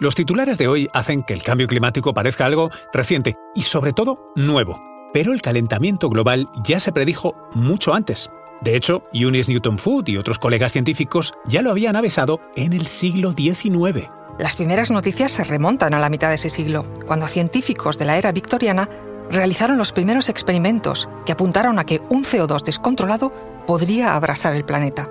[0.00, 4.32] Los titulares de hoy hacen que el cambio climático parezca algo reciente y sobre todo
[4.36, 4.80] nuevo.
[5.12, 8.30] Pero el calentamiento global ya se predijo mucho antes.
[8.60, 12.86] De hecho, Eunice Newton Food y otros colegas científicos ya lo habían avisado en el
[12.86, 14.08] siglo XIX.
[14.38, 18.18] Las primeras noticias se remontan a la mitad de ese siglo, cuando científicos de la
[18.18, 18.88] era victoriana
[19.32, 23.32] realizaron los primeros experimentos que apuntaron a que un CO2 descontrolado
[23.66, 25.10] podría abrasar el planeta.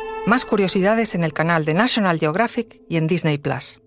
[0.25, 3.81] más curiosidades en el canal de National Geographic y en Disney Plus.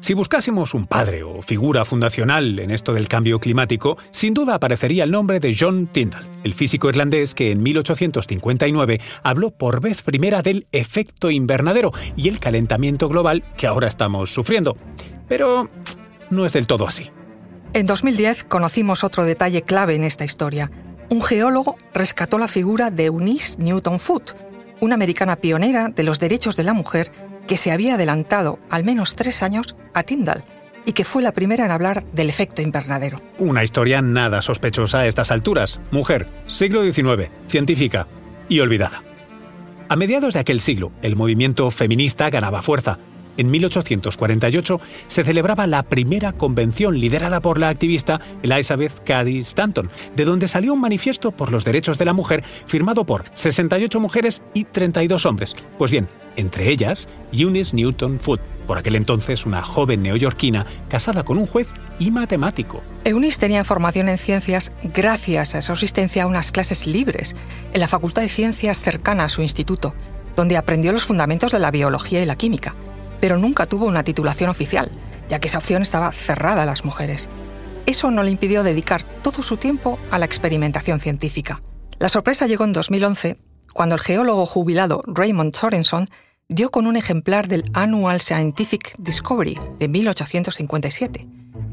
[0.00, 5.02] Si buscásemos un padre o figura fundacional en esto del cambio climático, sin duda aparecería
[5.02, 10.40] el nombre de John Tyndall, el físico irlandés que en 1859 habló por vez primera
[10.40, 14.76] del efecto invernadero y el calentamiento global que ahora estamos sufriendo.
[15.26, 15.68] Pero
[16.30, 17.10] no es del todo así.
[17.72, 20.70] En 2010 conocimos otro detalle clave en esta historia.
[21.10, 24.32] Un geólogo rescató la figura de Eunice Newton Foot,
[24.80, 27.10] una americana pionera de los derechos de la mujer
[27.46, 30.44] que se había adelantado al menos tres años a Tyndall
[30.84, 33.22] y que fue la primera en hablar del efecto invernadero.
[33.38, 35.80] Una historia nada sospechosa a estas alturas.
[35.90, 38.06] Mujer, siglo XIX, científica
[38.50, 39.02] y olvidada.
[39.88, 42.98] A mediados de aquel siglo, el movimiento feminista ganaba fuerza
[43.38, 50.24] en 1848 se celebraba la primera convención liderada por la activista Elizabeth Cady Stanton, de
[50.24, 54.64] donde salió un manifiesto por los derechos de la mujer firmado por 68 mujeres y
[54.64, 55.56] 32 hombres.
[55.78, 61.38] Pues bien, entre ellas, Eunice Newton Foot, por aquel entonces una joven neoyorquina casada con
[61.38, 62.82] un juez y matemático.
[63.04, 67.34] Eunice tenía formación en ciencias gracias a su asistencia a unas clases libres
[67.72, 69.94] en la Facultad de Ciencias cercana a su instituto,
[70.36, 72.74] donde aprendió los fundamentos de la biología y la química
[73.20, 74.90] pero nunca tuvo una titulación oficial,
[75.28, 77.28] ya que esa opción estaba cerrada a las mujeres.
[77.86, 81.60] Eso no le impidió dedicar todo su tiempo a la experimentación científica.
[81.98, 83.38] La sorpresa llegó en 2011,
[83.72, 86.08] cuando el geólogo jubilado Raymond Sorenson
[86.48, 91.28] dio con un ejemplar del Annual Scientific Discovery de 1857,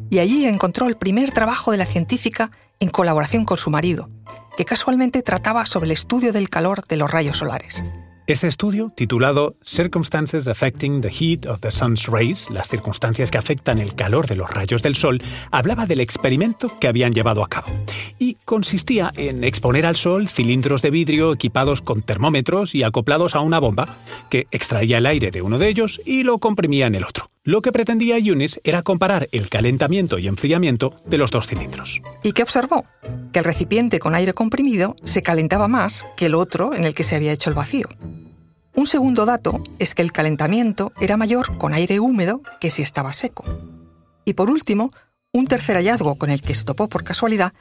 [0.10, 4.10] y allí encontró el primer trabajo de la científica en colaboración con su marido,
[4.58, 7.84] que casualmente trataba sobre el estudio del calor de los rayos solares.
[8.28, 13.78] Este estudio, titulado Circumstances Affecting the Heat of the Sun's Rays, las circunstancias que afectan
[13.78, 15.22] el calor de los rayos del Sol,
[15.52, 17.68] hablaba del experimento que habían llevado a cabo.
[18.46, 23.58] Consistía en exponer al Sol cilindros de vidrio equipados con termómetros y acoplados a una
[23.58, 23.98] bomba,
[24.30, 27.28] que extraía el aire de uno de ellos y lo comprimía en el otro.
[27.44, 32.04] Lo que pretendía Yunis era comparar el calentamiento y enfriamiento de los dos cilindros.
[32.22, 32.86] ¿Y qué observó?
[33.34, 37.04] Que el recipiente con aire comprimido se calentaba más que el otro en el que
[37.04, 37.90] se había hecho el vacío.
[38.76, 43.12] Un segundo dato es que el calentamiento era mayor con aire húmedo que si estaba
[43.12, 43.44] seco.
[44.24, 44.92] Y por último,
[45.32, 47.54] un tercer hallazgo con el que se topó por casualidad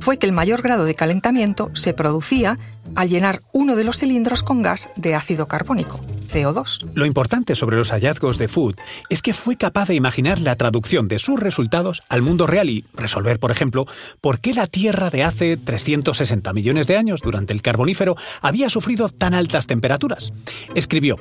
[0.00, 2.58] fue que el mayor grado de calentamiento se producía
[2.94, 6.00] al llenar uno de los cilindros con gas de ácido carbónico,
[6.32, 6.90] CO2.
[6.94, 8.76] Lo importante sobre los hallazgos de Food
[9.08, 12.84] es que fue capaz de imaginar la traducción de sus resultados al mundo real y
[12.94, 13.86] resolver, por ejemplo,
[14.20, 19.08] por qué la Tierra de hace 360 millones de años, durante el Carbonífero, había sufrido
[19.08, 20.32] tan altas temperaturas.
[20.74, 21.16] Escribió,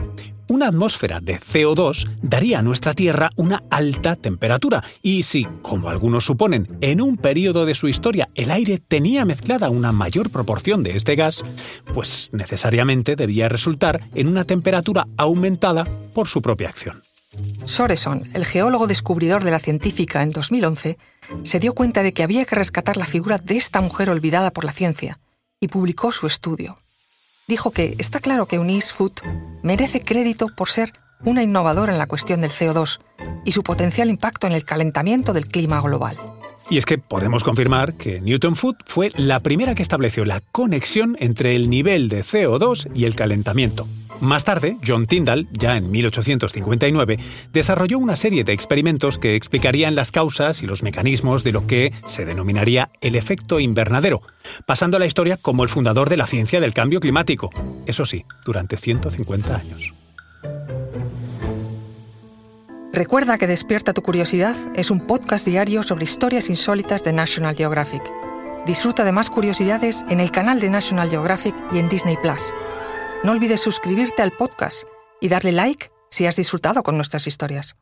[0.49, 6.25] una atmósfera de CO2 daría a nuestra Tierra una alta temperatura y si, como algunos
[6.25, 10.97] suponen, en un periodo de su historia el aire tenía mezclada una mayor proporción de
[10.97, 11.43] este gas,
[11.93, 17.03] pues necesariamente debía resultar en una temperatura aumentada por su propia acción.
[17.65, 20.97] Soreson, el geólogo descubridor de la científica en 2011,
[21.43, 24.65] se dio cuenta de que había que rescatar la figura de esta mujer olvidada por
[24.65, 25.19] la ciencia
[25.59, 26.77] y publicó su estudio
[27.49, 29.21] dijo que está claro que Eunice Foot
[29.63, 30.93] merece crédito por ser
[31.25, 32.99] una innovadora en la cuestión del CO2
[33.43, 36.15] y su potencial impacto en el calentamiento del clima global.
[36.69, 41.17] Y es que podemos confirmar que Newton Foot fue la primera que estableció la conexión
[41.19, 43.87] entre el nivel de CO2 y el calentamiento.
[44.21, 47.19] Más tarde, John Tyndall, ya en 1859,
[47.53, 51.93] desarrolló una serie de experimentos que explicarían las causas y los mecanismos de lo que
[52.05, 54.21] se denominaría el efecto invernadero,
[54.65, 57.49] pasando a la historia como el fundador de la ciencia del cambio climático,
[57.85, 59.93] eso sí, durante 150 años.
[62.91, 68.01] Recuerda que Despierta tu Curiosidad es un podcast diario sobre historias insólitas de National Geographic.
[68.65, 72.53] Disfruta de más curiosidades en el canal de National Geographic y en Disney Plus.
[73.21, 74.83] No olvides suscribirte al podcast
[75.19, 77.75] y darle like si has disfrutado con nuestras historias.